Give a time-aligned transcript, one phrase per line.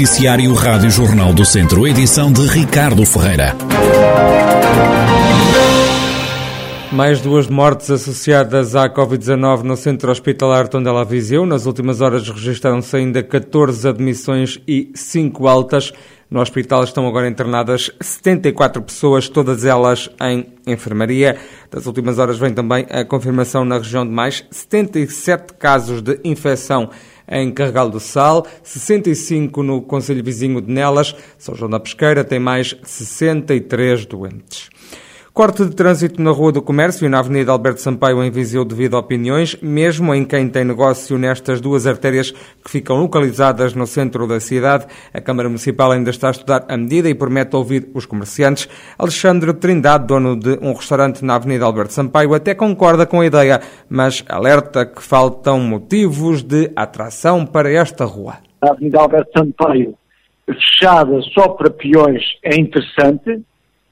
[0.00, 3.54] Noticiário Rádio Jornal do Centro, edição de Ricardo Ferreira.
[6.90, 11.44] Mais duas mortes associadas à Covid-19 no centro hospitalar Tondela Viseu.
[11.44, 15.92] Nas últimas horas registraram-se ainda 14 admissões e 5 altas.
[16.30, 21.36] No hospital estão agora internadas 74 pessoas, todas elas em enfermaria.
[21.70, 26.88] Das últimas horas vem também a confirmação na região de mais 77 casos de infecção
[27.30, 31.14] em Carregal do Sal, 65 no Conselho Vizinho de Nelas.
[31.38, 34.68] São João da Pesqueira tem mais 63 doentes.
[35.32, 38.96] Corte de trânsito na Rua do Comércio e na Avenida Alberto Sampaio em Viseu devido
[38.96, 44.26] a opiniões, mesmo em quem tem negócio nestas duas artérias que ficam localizadas no centro
[44.26, 44.86] da cidade.
[45.14, 48.68] A Câmara Municipal ainda está a estudar a medida e promete ouvir os comerciantes.
[48.98, 53.60] Alexandre Trindade, dono de um restaurante na Avenida Alberto Sampaio, até concorda com a ideia,
[53.88, 58.38] mas alerta que faltam motivos de atração para esta rua.
[58.60, 59.94] A Avenida Alberto Sampaio
[60.44, 63.42] fechada só para peões é interessante,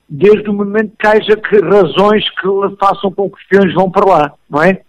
[0.08, 4.06] desde o momento que haja que razões que façam com que os peões vão para
[4.06, 4.80] lá, não é?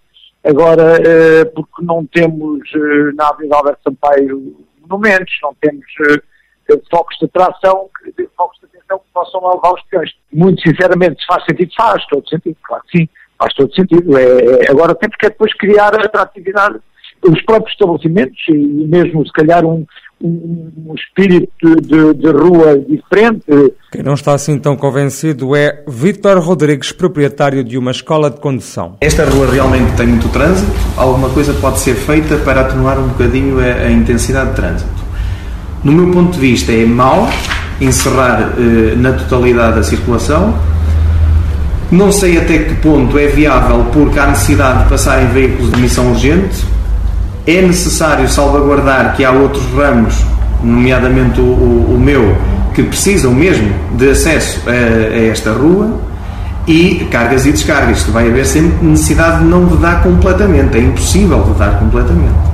[0.43, 4.55] Agora, eh, porque não temos eh, na Avenida Alberto Sampaio
[4.87, 7.89] monumentos, não temos eh, focos de atração,
[8.37, 10.11] focos de atenção que possam levar os peões.
[10.31, 14.17] Muito sinceramente, se faz sentido, faz todo sentido, claro que sim, faz todo sentido.
[14.17, 16.79] É, é, agora tem porque é depois criar atratividade,
[17.23, 18.53] os próprios estabelecimentos e
[18.87, 19.85] mesmo se calhar um,
[20.21, 23.45] um, espírito de, de, rua diferente.
[23.91, 28.97] Quem não está assim tão convencido é Vítor Rodrigues, proprietário de uma escola de condução.
[29.01, 33.59] Esta rua realmente tem muito trânsito, alguma coisa pode ser feita para atenuar um bocadinho
[33.59, 34.99] a, a intensidade de trânsito.
[35.83, 37.27] No meu ponto de vista, é mau
[37.79, 40.53] encerrar eh, na totalidade a circulação.
[41.89, 45.81] Não sei até que ponto é viável, porque há necessidade de passar em veículos de
[45.81, 46.65] missão urgente
[47.57, 50.15] é necessário salvaguardar que há outros ramos,
[50.63, 52.35] nomeadamente o, o, o meu,
[52.73, 55.99] que precisam mesmo de acesso a, a, esta rua
[56.67, 58.03] e cargas e descargas.
[58.03, 62.48] Vai haver sempre necessidade de não vedar completamente, é impossível vedar completamente.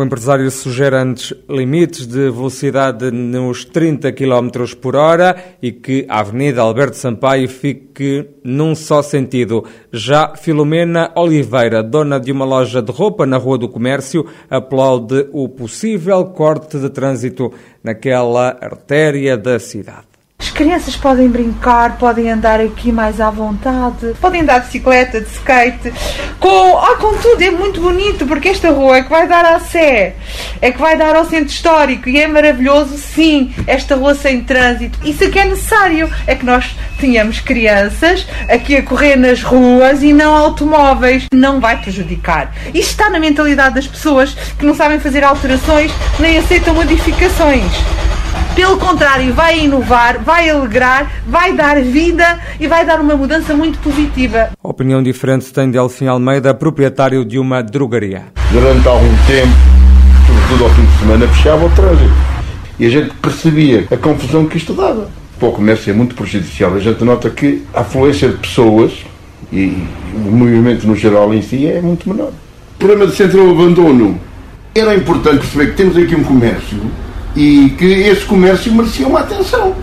[0.00, 6.20] O empresário sugere antes limites de velocidade nos 30 km por hora e que a
[6.20, 9.62] Avenida Alberto Sampaio fique num só sentido.
[9.92, 15.50] Já Filomena Oliveira, dona de uma loja de roupa na Rua do Comércio, aplaude o
[15.50, 17.52] possível corte de trânsito
[17.84, 20.09] naquela artéria da cidade.
[20.40, 25.28] As crianças podem brincar, podem andar aqui mais à vontade, podem andar de bicicleta, de
[25.28, 25.92] skate,
[26.38, 29.60] com, ah, com tudo, é muito bonito, porque esta rua é que vai dar à
[29.60, 30.14] Sé,
[30.62, 34.98] é que vai dar ao centro histórico e é maravilhoso, sim, esta rua sem trânsito.
[35.04, 40.02] Isso é que é necessário, é que nós tenhamos crianças aqui a correr nas ruas
[40.02, 41.26] e não automóveis.
[41.32, 42.54] Não vai prejudicar.
[42.74, 48.09] Isto está na mentalidade das pessoas que não sabem fazer alterações nem aceitam modificações.
[48.54, 53.78] Pelo contrário, vai inovar, vai alegrar, vai dar vida e vai dar uma mudança muito
[53.78, 54.50] positiva.
[54.62, 58.24] Opinião diferente tem Delfim Almeida, proprietário de uma drogaria.
[58.50, 59.52] Durante algum tempo,
[60.26, 62.12] sobretudo ao fim de semana, fechava o trânsito.
[62.78, 65.08] E a gente percebia a confusão que isto dava.
[65.38, 66.74] Para o comércio é muito prejudicial.
[66.74, 68.92] A gente nota que a afluência de pessoas
[69.52, 72.32] e o movimento no geral em si é muito menor.
[72.74, 74.20] O problema de centro abandono.
[74.74, 76.78] Era importante perceber que temos aqui um comércio
[77.36, 79.74] e que esse comércio merecia uma atenção.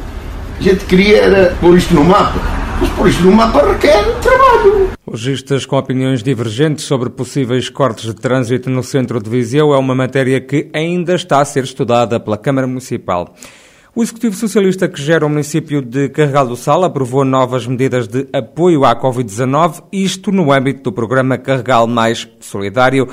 [0.59, 2.39] A gente queria era pôr isto no mapa,
[2.79, 4.89] mas pôr isto no mapa requer trabalho.
[5.05, 9.95] Logistas com opiniões divergentes sobre possíveis cortes de trânsito no centro de Viseu é uma
[9.95, 13.33] matéria que ainda está a ser estudada pela Câmara Municipal.
[13.95, 18.27] O Executivo Socialista que gera o município de Carregal do Sal aprovou novas medidas de
[18.31, 23.07] apoio à Covid-19, isto no âmbito do programa Carregal Mais Solidário.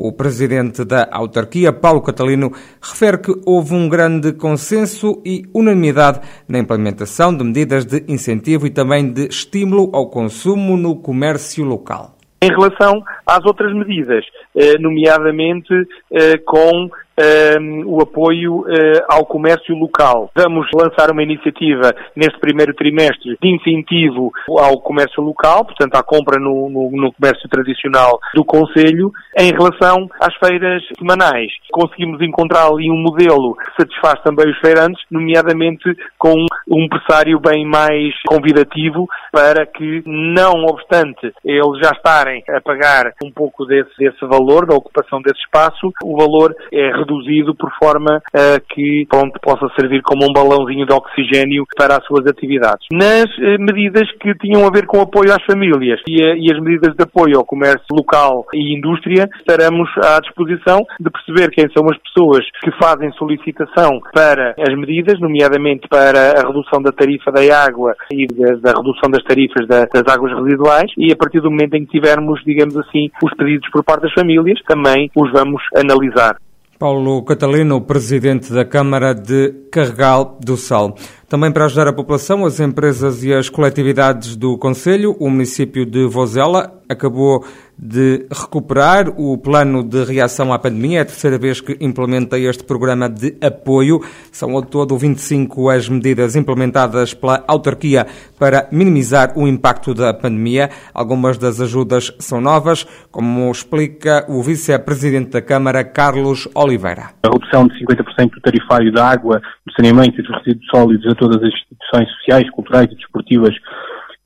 [0.00, 6.60] O presidente da autarquia, Paulo Catalino, refere que houve um grande consenso e unanimidade na
[6.60, 12.14] implementação de medidas de incentivo e também de estímulo ao consumo no comércio local.
[12.40, 15.74] Em relação às outras medidas, eh, nomeadamente
[16.12, 20.30] eh, com Ehm, o apoio uh, ao comércio local.
[20.36, 26.38] Vamos lançar uma iniciativa neste primeiro trimestre de incentivo ao comércio local, portanto à compra
[26.38, 29.10] no, no, no comércio tradicional do Conselho.
[29.36, 35.02] Em relação às feiras semanais, conseguimos encontrar ali um modelo que satisfaz também os feirantes,
[35.10, 36.34] nomeadamente com
[36.68, 43.32] um pressário bem mais convidativo para que, não obstante eles já estarem a pagar um
[43.32, 48.20] pouco desse, desse valor, da ocupação desse espaço, o valor é reduzido reduzido por forma
[48.34, 52.86] a que pronto, possa servir como um balãozinho de oxigênio para as suas atividades.
[52.92, 53.26] Nas
[53.58, 57.38] medidas que tinham a ver com apoio às famílias e, e as medidas de apoio
[57.38, 62.70] ao comércio local e indústria, estaremos à disposição de perceber quem são as pessoas que
[62.82, 68.54] fazem solicitação para as medidas, nomeadamente para a redução da tarifa da água e da,
[68.56, 71.92] da redução das tarifas da, das águas residuais e a partir do momento em que
[71.92, 76.36] tivermos, digamos assim, os pedidos por parte das famílias, também os vamos analisar.
[76.78, 80.94] Paulo Catalino, presidente da Câmara de Carregal do Sal.
[81.28, 86.06] Também para ajudar a população, as empresas e as coletividades do Conselho, o município de
[86.06, 87.44] Vozela acabou
[87.78, 90.98] de recuperar o plano de reação à pandemia.
[90.98, 94.00] É a terceira vez que implementa este programa de apoio.
[94.32, 98.06] São ao todo 25 as medidas implementadas pela autarquia
[98.38, 100.70] para minimizar o impacto da pandemia.
[100.92, 107.10] Algumas das ajudas são novas, como explica o vice-presidente da Câmara, Carlos Oliveira.
[107.22, 111.42] A redução de 50% do tarifário da água, do saneamento e dos resíduos sólidos todas
[111.42, 113.54] as instituições sociais, culturais e desportivas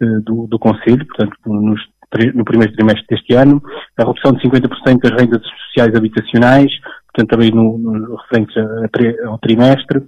[0.00, 1.80] eh, do, do Conselho, portanto, nos,
[2.34, 3.62] no primeiro trimestre deste ano,
[3.98, 6.70] a redução de 50% das rendas sociais habitacionais,
[7.12, 8.58] portanto, também no, no referente
[9.24, 10.02] ao trimestre.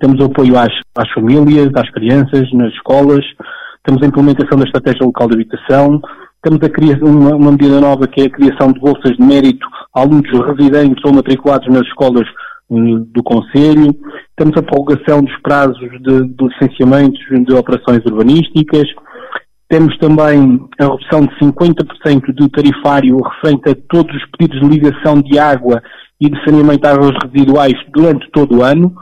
[0.00, 3.24] Temos apoio às, às famílias, às crianças, nas escolas,
[3.84, 6.00] temos a implementação da estratégia local de habitação,
[6.42, 9.66] temos a criação, uma, uma medida nova que é a criação de bolsas de mérito
[9.94, 12.26] a alunos residentes ou matriculados nas escolas
[12.70, 13.94] do Conselho,
[14.36, 18.84] temos a prorrogação dos prazos de, de licenciamentos de operações urbanísticas,
[19.68, 25.20] temos também a redução de 50% do tarifário referente a todos os pedidos de ligação
[25.20, 25.82] de água
[26.20, 28.94] e de saneamento de águas residuais durante todo o ano,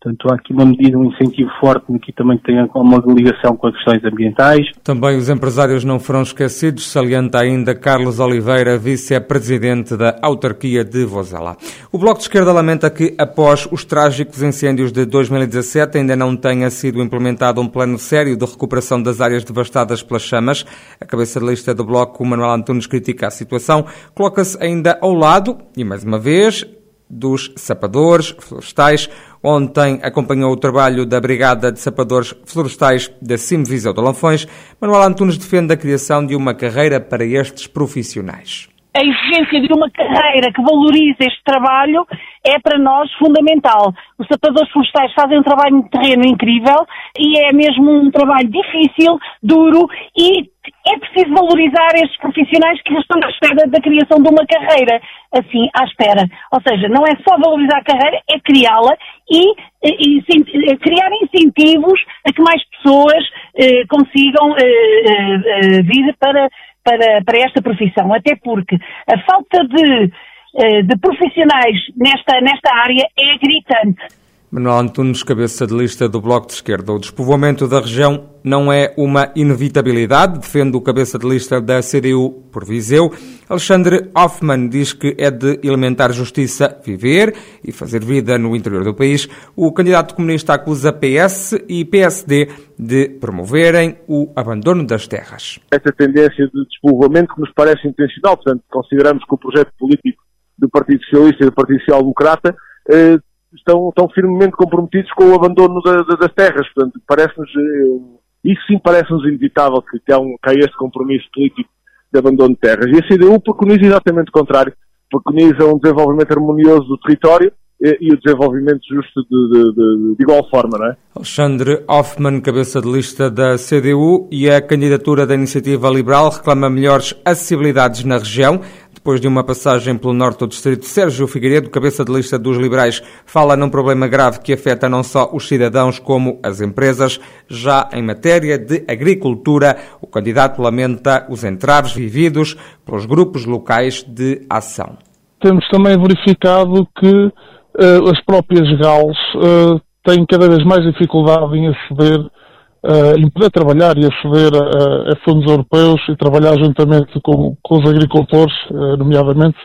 [0.00, 3.74] Portanto, há aqui uma medida, um incentivo forte que também tem uma ligação com as
[3.74, 4.64] questões ambientais.
[4.84, 11.56] Também os empresários não foram esquecidos, salienta ainda Carlos Oliveira, vice-presidente da autarquia de Vozela.
[11.90, 16.70] O Bloco de Esquerda lamenta que, após os trágicos incêndios de 2017, ainda não tenha
[16.70, 20.64] sido implementado um plano sério de recuperação das áreas devastadas pelas chamas.
[21.00, 23.84] A cabeça de lista do Bloco, Manuel Antunes, critica a situação,
[24.14, 26.64] coloca-se ainda ao lado, e mais uma vez,
[27.10, 29.08] dos sapadores florestais.
[29.42, 34.46] Ontem acompanhou o trabalho da Brigada de Sapadores Florestais da Simvisão de Lanfões.
[34.80, 38.68] Manuel Antunes defende a criação de uma carreira para estes profissionais.
[38.96, 42.04] A exigência de uma carreira que valorize este trabalho
[42.44, 43.92] é para nós fundamental.
[44.18, 46.84] Os sapadores florestais fazem um trabalho de terreno incrível
[47.16, 49.86] e é mesmo um trabalho difícil, duro
[50.16, 50.50] e
[50.86, 55.00] é preciso valorizar estes profissionais que estão à espera da criação de uma carreira,
[55.32, 56.28] assim, à espera.
[56.52, 58.96] Ou seja, não é só valorizar a carreira, é criá-la
[59.30, 59.52] e,
[59.84, 63.24] e, e, criar incentivos a que mais pessoas
[63.56, 66.48] eh, consigam eh, eh, eh, vir para,
[66.84, 68.12] para, para esta profissão.
[68.12, 68.76] Até porque
[69.06, 70.10] a falta de,
[70.56, 74.18] eh, de profissionais nesta, nesta área é gritante.
[74.50, 76.90] Manuel Antunes, cabeça de lista do Bloco de Esquerda.
[76.90, 82.30] O despovoamento da região não é uma inevitabilidade, defende o cabeça de lista da CDU
[82.50, 83.12] por Viseu.
[83.46, 88.94] Alexandre Hoffmann diz que é de elementar justiça viver e fazer vida no interior do
[88.94, 89.28] país.
[89.54, 92.48] O candidato comunista acusa PS e PSD
[92.78, 95.60] de promoverem o abandono das terras.
[95.70, 100.22] Essa tendência de despovoamento que nos parece intencional, portanto, consideramos que o projeto político
[100.58, 102.56] do Partido Socialista e do Partido Social Democrata
[102.90, 103.18] eh,
[103.54, 106.66] estão, estão firmemente comprometidos com o abandono da, da, das terras.
[106.72, 111.26] Portanto, parece-nos, eh, isso sim parece-nos inevitável que, que, há um, que há este compromisso
[111.32, 111.70] político
[112.12, 112.86] de abandono de terras.
[112.86, 114.72] E a CDU preconiza exatamente o contrário.
[115.10, 120.48] Preconiza um desenvolvimento harmonioso do território e, o desenvolvimento justo de, de, de, de, igual
[120.50, 120.96] forma, não é?
[121.14, 127.14] Alexandre Hoffmann, cabeça de lista da CDU e a candidatura da Iniciativa Liberal reclama melhores
[127.24, 128.60] acessibilidades na região.
[128.92, 133.00] Depois de uma passagem pelo norte do distrito, Sérgio Figueiredo, cabeça de lista dos liberais,
[133.24, 137.20] fala num problema grave que afeta não só os cidadãos como as empresas.
[137.46, 144.44] Já em matéria de agricultura, o candidato lamenta os entraves vividos pelos grupos locais de
[144.50, 144.98] ação.
[145.40, 147.32] Temos também verificado que
[147.78, 153.50] uh, as próprias GALs uh, têm cada vez mais dificuldade em aceder uh, em poder
[153.50, 158.54] trabalhar e aceder a, a, fundos europeus e trabalhar juntamente com, com os agricultores,
[158.98, 159.58] nomeadamente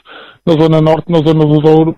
[0.46, 1.96] na Zona Norte, na Zona do Douro,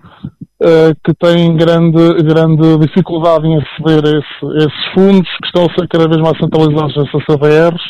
[1.04, 5.88] que têm grande, grande dificuldade em aceder a, esse, esses fundos, que estão a ser
[5.88, 7.82] cada vez mais centralizados nessas CDRs,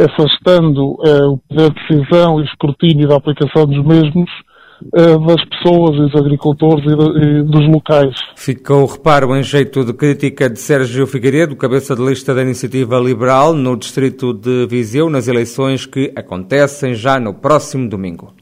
[0.00, 0.96] afastando
[1.32, 4.47] o poder de decisão e escrutínio da aplicação dos mesmos eh,
[4.92, 8.14] das pessoas e dos agricultores e, dos locais.
[8.36, 12.98] Ficou o reparo em jeito de crítica de Sérgio Figueiredo, cabeça de lista da Iniciativa
[12.98, 18.37] Liberal no distrito de Viseu, nas eleições que acontecem já no próximo domingo.